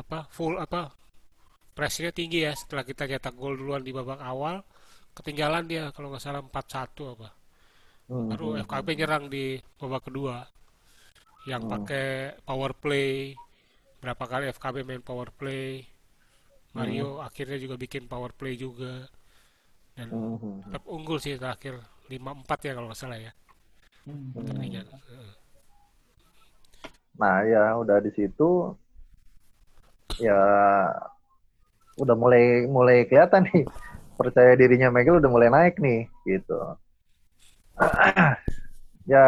[0.00, 0.80] apa full apa
[1.76, 4.56] pressnya tinggi ya setelah kita cetak gol duluan di babak awal
[5.16, 7.28] ketinggalan dia kalau nggak salah 4-1 apa
[8.08, 9.44] Hmm, baru hmm, FKB nyerang di
[9.80, 10.36] babak kedua
[11.50, 11.68] yang Hmm.
[11.68, 13.36] pakai power play
[14.02, 15.84] berapa kali FKB main power play
[16.76, 19.06] Mario akhirnya juga bikin power play juga
[19.96, 20.56] dan hmm, hmm.
[20.66, 21.74] tetap unggul sih terakhir
[22.12, 23.32] 5-4 ya kalau nggak salah ya
[24.04, 24.36] Hmm.
[24.36, 25.32] pertandingan Heeh.
[27.16, 28.76] Nah ya udah di situ
[30.20, 30.36] ya
[32.02, 33.62] udah mulai mulai kelihatan nih
[34.18, 36.58] percaya dirinya Michael udah mulai naik nih gitu.
[39.12, 39.24] ya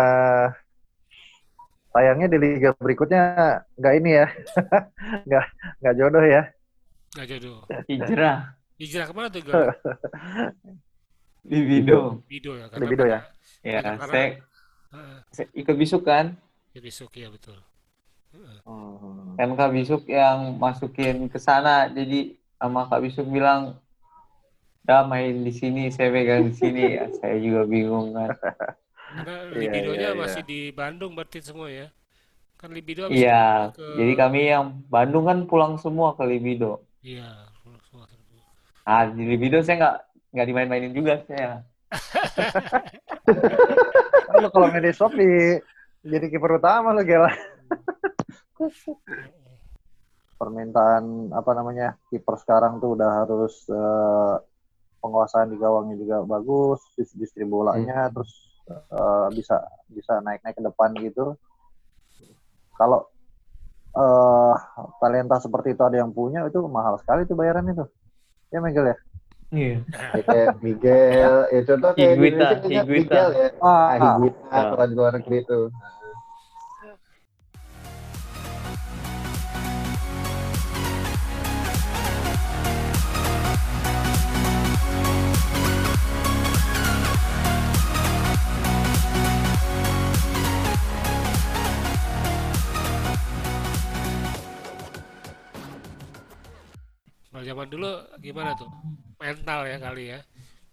[1.95, 3.21] sayangnya di liga berikutnya
[3.79, 4.27] nggak ini ya
[5.27, 5.45] nggak
[5.81, 6.43] nggak jodoh ya.
[7.17, 9.41] Nggak jodoh Hijrah hijrah ke mana tuh
[11.47, 12.21] di video.
[12.27, 13.21] Bido ya Di Bido ya?
[13.63, 14.03] Ya, Karena-
[15.31, 16.35] saya, ikut bisuk kan.
[16.75, 17.57] ya besok ya betul
[18.69, 19.33] Hmm.
[19.41, 21.89] Kan Kak Bisuk yang masukin ke sana.
[21.89, 23.81] Jadi sama Kak Bisuk bilang
[24.85, 29.57] ya main di sini saya pegang di sini ya saya juga bingung kan Karena Iya,
[29.57, 30.21] libidonya iya, iya.
[30.21, 31.89] masih di Bandung berarti semua ya.
[32.61, 37.31] Kan libido iya ke jadi kami yang Bandung kan pulang semua ke Libido Iya,
[37.63, 37.87] terus.
[38.83, 39.97] ah di Libido saya nggak
[40.35, 41.63] nggak dimain-mainin juga saya
[44.53, 45.59] kalau main di shop di
[46.07, 47.27] jadi kiper utama lo gila.
[50.37, 54.37] Permintaan apa namanya kiper sekarang tuh udah harus eh,
[55.01, 59.57] penguasaan di gawangnya juga bagus, dis- distribusi bolanya terus eh, bisa
[59.91, 61.35] bisa naik-naik ke depan gitu.
[62.77, 63.09] Kalau
[63.97, 64.55] eh
[65.01, 67.85] talenta seperti itu ada yang punya itu mahal sekali tuh bayaran itu.
[68.53, 68.97] Ya Miguel ya?
[69.55, 69.77] iya
[70.13, 72.93] Ya, kayak Miguel, ya contoh kayak di Higuita, Indonesia Higuita.
[72.93, 73.49] Miguel ya.
[73.63, 74.63] Ah, Ah, Higuita, Ya.
[74.69, 75.61] kalau di luar negeri itu.
[97.47, 98.67] Zaman dulu gimana tuh?
[99.17, 100.19] Mental ya kali ya.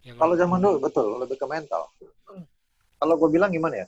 [0.03, 1.87] Yang Kalau zaman dulu betul lebih ke mental.
[2.97, 3.87] Kalau gue bilang gimana ya?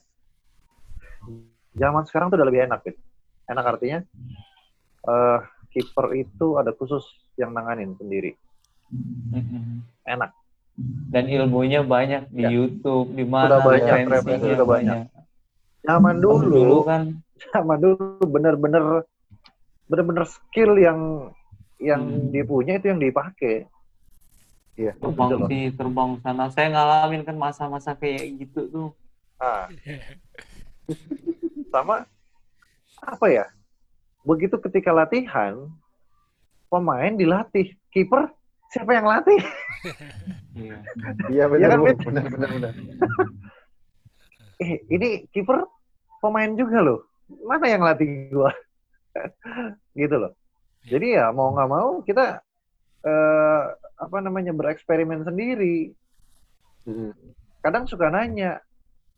[1.76, 2.96] Zaman sekarang tuh udah lebih enak, Fit.
[3.46, 4.00] Enak artinya
[5.06, 7.04] eh kiper itu ada khusus
[7.36, 8.34] yang nanganin sendiri.
[9.34, 9.82] Mm-mm.
[10.06, 10.32] Enak.
[11.08, 12.52] dan ilmunya banyak di Ya.
[12.52, 14.98] YouTube di mana Sudah banyak, referensinya referensi sudah banyak.
[15.08, 15.24] banyak.
[15.88, 17.02] Zaman dulu, dulu kan
[17.56, 18.84] zaman dulu bener-bener
[19.88, 21.00] bener-bener skill yang
[21.78, 22.32] yang Hmm.
[22.32, 23.68] dia punya itu yang dipakai.
[24.76, 24.92] Iya.
[25.00, 28.90] terbang Gitu sih terbang sana saya ngalamin kan masa-masa kayak gitu tuh
[29.36, 29.68] Nah.
[31.76, 32.08] Sama
[33.04, 33.46] apa ya?
[34.24, 35.68] Begitu ketika latihan,
[36.72, 38.32] pemain dilatih, kiper
[38.72, 39.40] siapa yang latih?
[40.56, 40.78] Iya.
[41.32, 41.80] Iya Iya benar, kan.
[41.86, 41.98] Fit?
[42.00, 42.74] benar, benar, benar.
[44.56, 45.68] Eh, ini kiper
[46.24, 47.04] pemain juga loh.
[47.44, 48.56] Mana yang latih gua?
[49.92, 50.32] gitu loh.
[50.86, 52.46] Jadi ya mau nggak mau kita
[53.06, 53.64] eh,
[53.96, 55.90] apa namanya bereksperimen sendiri.
[56.86, 57.14] Mm.
[57.66, 58.62] Kadang suka nanya,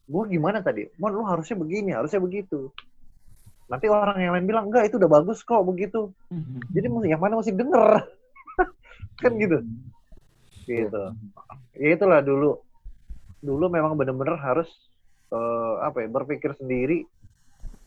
[0.07, 0.87] gua gimana tadi?
[0.95, 2.71] Mon lu harusnya begini, harusnya begitu.
[3.67, 6.15] Nanti orang yang lain bilang enggak itu udah bagus kok begitu.
[6.71, 8.07] Jadi mesti yang mana mesti denger.
[9.21, 9.59] kan gitu.
[10.63, 11.03] Gitu.
[11.75, 12.63] Ya itulah dulu.
[13.43, 14.71] Dulu memang bener-bener harus
[15.35, 17.03] eh, apa ya berpikir sendiri.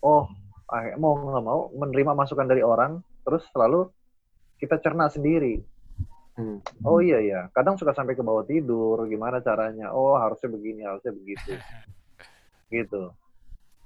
[0.05, 0.29] Oh,
[1.01, 3.87] mau nggak mau menerima masukan dari orang, terus selalu
[4.59, 5.62] kita cerna sendiri.
[6.35, 6.59] Hmm.
[6.83, 9.07] Oh iya ya, kadang suka sampai ke bawah tidur.
[9.07, 9.95] Gimana caranya?
[9.95, 11.55] Oh harusnya begini, harusnya begitu.
[12.75, 13.11] Gitu.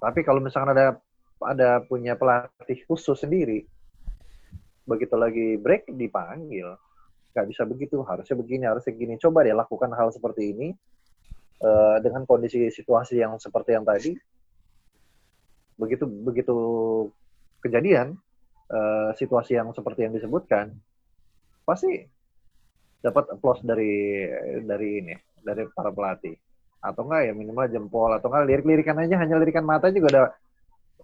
[0.01, 1.01] Tapi kalau misalkan ada
[1.41, 3.65] ada punya pelatih khusus sendiri,
[4.85, 6.77] begitu lagi break dipanggil,
[7.33, 9.17] nggak bisa begitu, harusnya begini, harusnya begini.
[9.17, 10.69] Coba deh lakukan hal seperti ini
[11.65, 14.13] eh, dengan kondisi situasi yang seperti yang tadi.
[15.81, 16.57] Begitu begitu
[17.65, 18.21] kejadian
[18.71, 20.73] eh, situasi yang seperti yang disebutkan,
[21.65, 22.05] pasti
[23.05, 24.25] dapat applause dari
[24.65, 26.33] dari ini dari para pelatih.
[26.81, 30.27] Atau enggak ya minimal jempol atau enggak lirik-lirikan aja hanya lirikan mata juga udah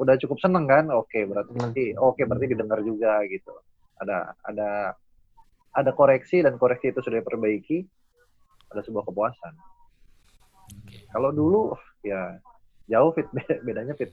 [0.01, 0.89] udah cukup seneng kan?
[0.93, 3.53] Oke berarti oke berarti didengar juga gitu.
[4.01, 4.97] Ada ada
[5.77, 7.85] ada koreksi dan koreksi itu sudah diperbaiki.
[8.73, 9.55] Ada sebuah kepuasan.
[11.13, 12.41] Kalau dulu ya
[12.89, 13.29] jauh fit.
[13.67, 14.13] Bedanya fit.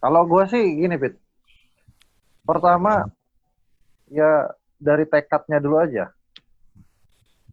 [0.00, 1.29] Kalau gue sih gini fit
[2.44, 3.06] pertama
[4.10, 4.50] ya
[4.80, 6.10] dari tekadnya dulu aja.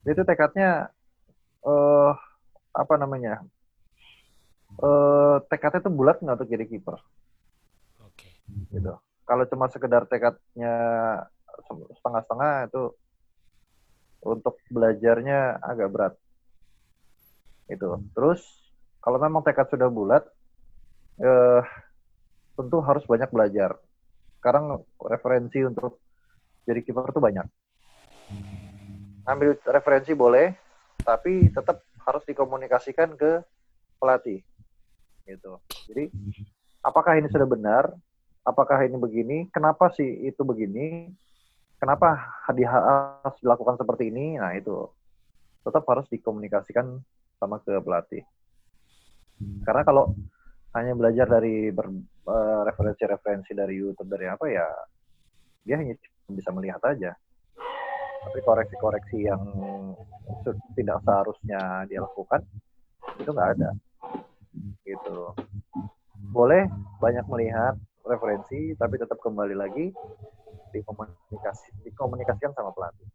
[0.08, 0.88] Itu tekadnya
[1.68, 2.12] eh
[2.72, 3.44] apa namanya?
[4.80, 6.96] Eh tekadnya tuh bulat nggak untuk jadi kiper
[8.04, 8.30] Oke.
[8.72, 8.94] gitu.
[9.28, 10.76] Kalau cuma sekedar tekadnya
[12.00, 12.84] setengah-setengah itu
[14.24, 16.14] untuk belajarnya agak berat.
[17.68, 18.00] Itu.
[18.16, 18.42] Terus
[19.04, 20.24] kalau memang tekad sudah bulat
[21.20, 21.64] eh
[22.56, 23.76] tentu harus banyak belajar.
[24.48, 24.80] Sekarang
[25.12, 26.00] referensi untuk
[26.64, 27.44] jadi kiper tuh banyak.
[29.28, 30.56] Ambil referensi boleh,
[31.04, 33.44] tapi tetap harus dikomunikasikan ke
[34.00, 34.40] pelatih.
[35.28, 35.52] Gitu.
[35.92, 36.16] Jadi,
[36.80, 37.92] apakah ini sudah benar?
[38.48, 39.38] Apakah ini begini?
[39.52, 41.12] Kenapa sih itu begini?
[41.76, 44.40] Kenapa di- harus dilakukan seperti ini?
[44.40, 44.88] Nah, itu
[45.68, 46.96] tetap harus dikomunikasikan
[47.36, 48.24] sama ke pelatih.
[49.68, 50.16] Karena kalau
[50.78, 54.68] hanya belajar dari ber- eh, referensi-referensi dari YouTube dari apa ya,
[55.66, 55.94] dia hanya
[56.30, 57.12] bisa melihat aja.
[58.28, 59.42] Tapi koreksi-koreksi yang
[60.76, 62.44] tidak seharusnya dia lakukan
[63.18, 63.70] itu nggak ada.
[64.84, 65.18] Gitu.
[66.34, 66.68] Boleh
[67.00, 69.92] banyak melihat referensi, tapi tetap kembali lagi
[70.76, 73.08] dikomunikasi dikomunikasikan sama pelatih.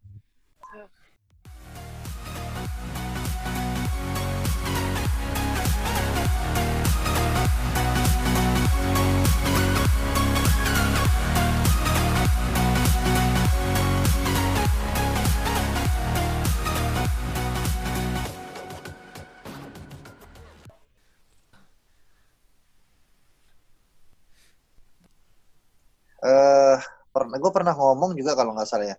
[27.53, 28.97] Pernah ngomong juga kalau nggak salah ya.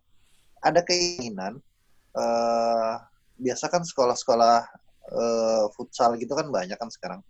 [0.62, 1.59] Ada keinginan
[2.14, 2.95] eh
[3.35, 4.57] biasa kan sekolah-sekolah
[5.05, 7.21] eh, futsal gitu kan banyak kan sekarang.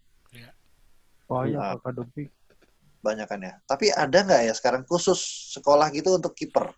[1.25, 1.75] Banyak Nah.
[1.81, 2.29] akademi
[3.01, 3.53] banyak kan ya.
[3.65, 5.19] Tapi ada nggak ya sekarang khusus
[5.57, 6.73] sekolah gitu untuk kiper?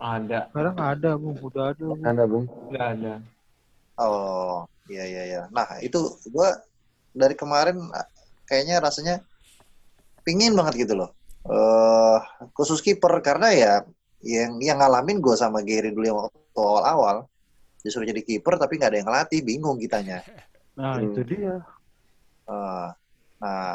[0.00, 1.94] Ada, sekarang ada bu udah ada Bu.
[2.00, 2.46] Ada bung.
[2.72, 3.14] udah ada.
[4.00, 5.42] oh iya iya iya.
[5.52, 6.48] Nah itu gue
[7.12, 7.76] dari kemarin
[8.48, 9.14] kayaknya rasanya
[10.24, 11.12] pingin banget gitu loh
[11.50, 12.18] eh
[12.54, 13.72] khusus kiper karena ya
[14.22, 17.16] yang yang ngalamin gue sama Gary dulu yang waktu awal-awal
[17.82, 20.22] disuruh jadi kiper tapi nggak ada yang ngelatih bingung kitanya
[20.78, 21.10] nah Hmm.
[21.10, 21.58] itu dia
[22.50, 22.88] Eh,
[23.42, 23.74] nah,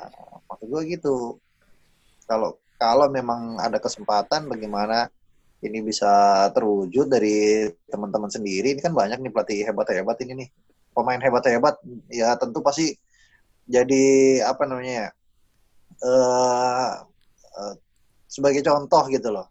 [0.51, 1.39] maksud gue gitu.
[2.27, 5.07] Kalau kalau memang ada kesempatan, bagaimana
[5.63, 8.75] ini bisa terwujud dari teman-teman sendiri?
[8.75, 10.49] Ini kan banyak nih pelatih hebat-hebat ini nih,
[10.91, 11.79] pemain hebat-hebat.
[12.11, 12.99] Ya tentu pasti
[13.65, 14.03] jadi
[14.45, 15.09] apa namanya ya?
[15.95, 16.91] eh
[17.55, 17.75] eh,
[18.27, 19.47] sebagai contoh gitu loh,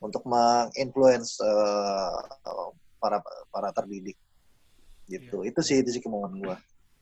[0.00, 2.18] untuk menginfluence eh,
[3.00, 3.18] para
[3.50, 4.16] para terdidik.
[5.10, 5.42] Gitu.
[5.42, 6.56] Itu sih itu sih kemauan gue.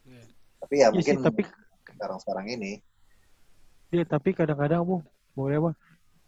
[0.09, 0.25] Iya.
[0.59, 1.43] Tapi ya Iya mungkin sih, tapi
[1.95, 2.73] sekarang-sekarang ini
[3.89, 5.01] Iya, tapi kadang-kadang bu,
[5.33, 5.71] boleh apa?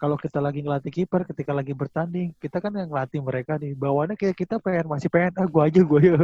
[0.00, 3.76] Kalau kita lagi ngelatih kiper, ketika lagi bertanding, kita kan yang ngelatih mereka nih.
[3.76, 6.16] Bawaannya kayak kita pengen masih pengen, ah gua aja, gua ya.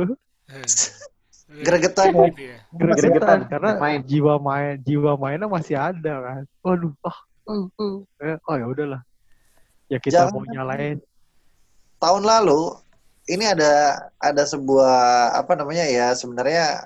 [1.69, 2.25] gregetan ya.
[2.33, 2.59] Gitu ya.
[2.73, 4.01] Gregetan, Gregetan, karena main.
[4.01, 6.43] jiwa main, jiwa mainnya masih ada kan.
[6.65, 7.97] Waduh, ah, uh, uh.
[8.23, 9.01] Eh, oh ya udahlah.
[9.87, 10.99] Ya kita Jangan- mau nyalain.
[11.97, 12.77] tahun lalu
[13.33, 16.85] ini ada ada sebuah apa namanya ya sebenarnya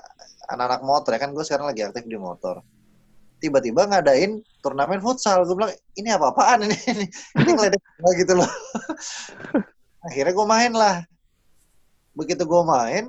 [0.49, 2.63] anak-anak motor ya kan gue sekarang lagi aktif di motor
[3.41, 7.07] tiba-tiba ngadain turnamen futsal gue bilang ini apa-apaan ini ini,
[7.43, 7.83] ini ngeledek
[8.23, 8.51] gitu loh
[10.07, 10.97] akhirnya gue main lah
[12.17, 13.05] begitu gue main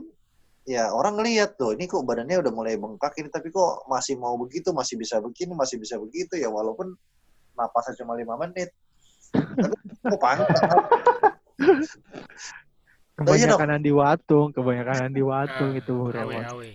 [0.63, 4.37] ya orang ngeliat tuh ini kok badannya udah mulai bengkak ini tapi kok masih mau
[4.39, 6.95] begitu masih bisa begini masih bisa begitu ya walaupun
[7.55, 8.71] napasnya cuma lima menit
[13.21, 16.43] tapi iya Kebanyakan Andi Watung, kebanyakan Andi Watung itu Bu awe Rewan.
[16.49, 16.71] awe.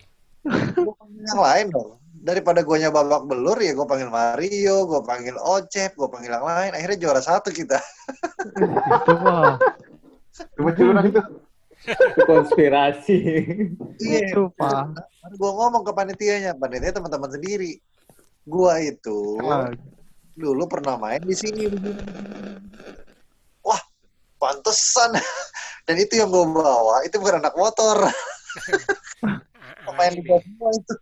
[0.79, 1.91] Gua panggil yang lain dong.
[2.23, 6.71] Daripada guanya babak belur ya gue panggil Mario, gue panggil Ocep, gue panggil yang lain.
[6.75, 7.83] Akhirnya juara satu kita.
[8.63, 9.59] itu mah,
[10.55, 11.23] Cuma curang itu.
[11.87, 13.19] Itu konspirasi.
[13.99, 15.03] itu pak.
[15.35, 17.83] Gue ngomong ke panitianya, panitia teman-teman sendiri.
[18.47, 19.43] Gua itu
[20.37, 21.65] dulu pernah main di sini.
[23.65, 23.81] Wah,
[24.37, 25.17] pantesan.
[25.87, 28.11] Dan itu yang gue bawa, itu bukan anak motor.
[29.87, 30.95] Pemain liga semua itu.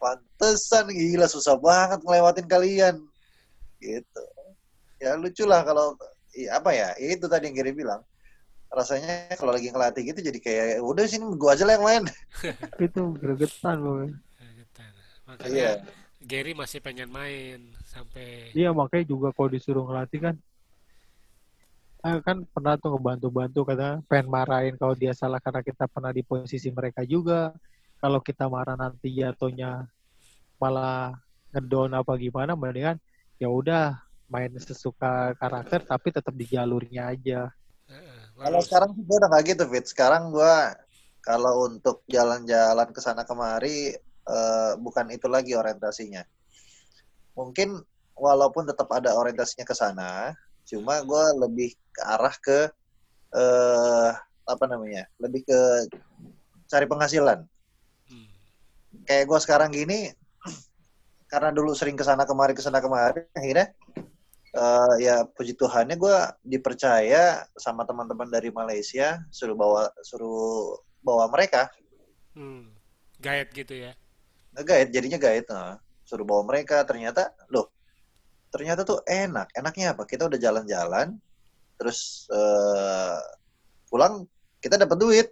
[0.00, 2.96] Pantesan, gila susah banget ngelewatin kalian.
[3.76, 4.22] Gitu.
[4.96, 6.00] Ya lucu lah kalau,
[6.32, 8.00] ya, apa ya, itu tadi yang Giri bilang.
[8.72, 12.04] Rasanya kalau lagi ngelatih gitu jadi kayak, udah sini gue aja lah yang main.
[12.88, 13.84] itu gregetan.
[13.84, 14.90] Gregetan.
[15.28, 15.72] Makanya Iya.
[16.26, 20.34] Gary masih pengen main sampai Iya makanya juga kalau disuruh ngelatih kan
[22.02, 26.26] ah, kan pernah tuh ngebantu-bantu kata pengen marahin kalau dia salah karena kita pernah di
[26.26, 27.54] posisi mereka juga
[28.02, 29.86] kalau kita marah nanti jatuhnya
[30.58, 31.14] malah
[31.54, 32.98] ngedown apa gimana mendingan
[33.38, 33.94] ya udah
[34.26, 37.54] main sesuka karakter tapi tetap di jalurnya aja
[37.86, 39.86] Heeh, Kalau sekarang sih gue udah gak gitu, Fit.
[39.86, 40.54] Sekarang gue
[41.22, 43.94] kalau untuk jalan-jalan ke sana kemari
[44.26, 46.22] eh, bukan itu lagi orientasinya.
[47.36, 47.78] Mungkin
[48.16, 50.32] walaupun tetap ada orientasinya ke sana,
[50.66, 52.58] cuma gue lebih ke arah ke
[53.36, 54.10] eh
[54.46, 55.06] apa namanya?
[55.18, 55.60] Lebih ke
[56.70, 57.44] cari penghasilan.
[58.08, 58.28] Hmm.
[59.06, 60.10] Kayak gue sekarang gini
[61.32, 63.74] karena dulu sering ke sana kemari ke sana kemari akhirnya
[64.54, 66.16] eh, ya puji Tuhannya gue
[66.46, 71.70] dipercaya sama teman-teman dari Malaysia suruh bawa suruh bawa mereka
[72.36, 72.76] Hmm.
[73.16, 73.96] Gaet gitu ya.
[74.56, 75.76] Nge-guide jadinya guide nah.
[76.06, 77.76] suruh bawa mereka ternyata loh
[78.56, 79.52] ternyata tuh enak.
[79.52, 80.08] Enaknya apa?
[80.08, 81.12] Kita udah jalan-jalan
[81.76, 83.20] terus eh,
[83.92, 84.24] pulang
[84.64, 85.28] kita dapat duit.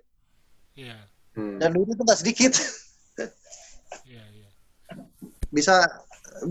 [0.77, 1.59] Iya, Hmm.
[1.59, 2.53] dan duit itu nggak sedikit.
[4.05, 4.51] Iya, iya.
[5.55, 5.87] bisa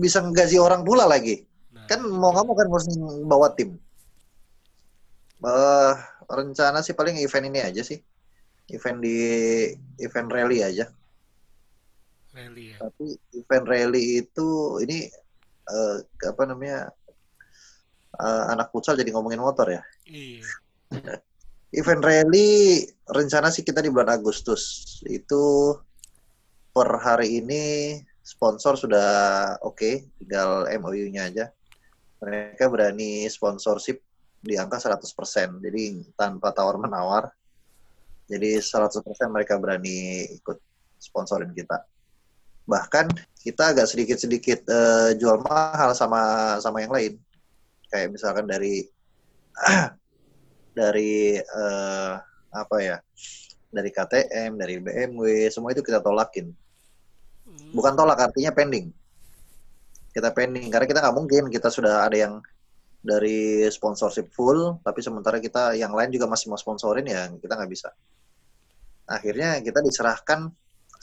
[0.00, 1.44] bisa ngegaji orang pula lagi.
[1.76, 2.88] Nah, kan mau nggak mau kan harus
[3.24, 3.76] bawa tim.
[5.44, 5.94] Eh
[6.24, 8.00] rencana sih paling event ini aja sih.
[8.72, 9.16] Event di
[10.00, 10.88] event rally aja
[12.34, 12.76] rally ya.
[12.82, 14.48] tapi event rally itu
[14.82, 15.06] ini
[15.70, 16.90] eh, apa namanya
[18.18, 19.82] eh, anak futsal jadi ngomongin motor ya?
[20.10, 20.44] Iya.
[21.80, 24.98] event rally rencana sih kita di bulan Agustus.
[25.06, 25.74] Itu
[26.74, 27.62] per hari ini
[28.24, 29.08] sponsor sudah
[29.62, 31.46] oke tinggal MOU-nya aja.
[32.22, 34.00] Mereka berani sponsorship
[34.44, 35.82] di angka 100% jadi
[36.14, 37.30] tanpa tawar menawar.
[38.24, 40.56] Jadi 100% mereka berani ikut
[40.96, 41.84] sponsorin kita
[42.64, 43.08] bahkan
[43.44, 47.12] kita agak sedikit-sedikit eh, jual mahal sama sama yang lain.
[47.92, 48.88] Kayak misalkan dari
[50.78, 52.12] dari eh,
[52.54, 52.96] apa ya
[53.68, 56.48] dari KTM dari BMW semua itu kita tolakin.
[57.76, 58.88] Bukan tolak artinya pending.
[60.14, 62.34] Kita pending karena kita nggak mungkin kita sudah ada yang
[63.04, 67.68] dari sponsorship full tapi sementara kita yang lain juga masih mau sponsorin ya kita nggak
[67.68, 67.92] bisa.
[69.04, 70.48] Akhirnya kita diserahkan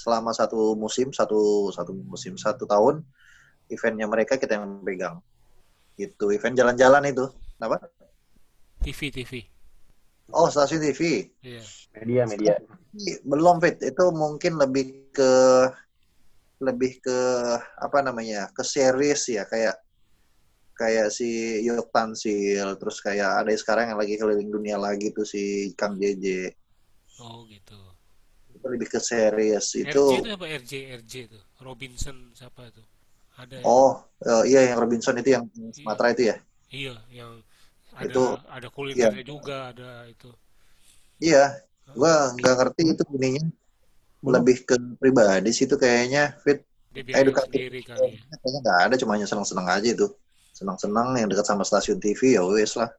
[0.02, 3.06] selama satu musim satu satu musim satu tahun
[3.70, 5.22] eventnya mereka kita yang pegang
[5.96, 7.26] itu event jalan-jalan itu
[7.62, 7.78] apa
[8.82, 9.32] TV TV.
[10.34, 11.62] oh stasiun TV Iya.
[12.02, 12.54] Media, media.
[13.22, 15.32] belum fit itu mungkin lebih ke
[16.62, 17.20] lebih ke
[17.78, 19.78] apa namanya ke series ya kayak
[20.74, 25.74] kayak si Yok Tansil terus kayak ada sekarang yang lagi keliling dunia lagi tuh si
[25.78, 26.50] Kang JJ
[27.22, 27.78] Oh gitu.
[28.62, 31.40] Itu lebih ke series RJ itu itu apa RJ RJ itu?
[31.66, 32.84] Robinson siapa itu?
[33.42, 33.74] Ada ya?
[33.74, 33.92] oh
[34.30, 35.44] eh, iya yang Robinson itu yang
[35.78, 36.36] Sumatera itu ya
[36.72, 37.32] Iya, yang
[38.02, 40.32] ada Itu- ada kulinernya juga, ada itu.
[41.28, 41.38] iya
[41.98, 43.44] gua nggak ngerti itu ininya
[44.36, 46.60] lebih ke pribadi sih itu kayaknya fit
[47.22, 47.62] Edukatif.
[47.88, 48.20] ya.
[48.42, 50.08] kayaknya nggak ada cuma hanya senang-senang aja itu
[50.60, 52.90] senang-senang yang dekat sama stasiun TV ya wes lah